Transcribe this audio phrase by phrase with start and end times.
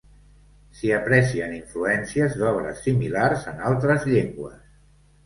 [0.77, 4.57] S'hi aprecien influències d'obres similars en altres llengües.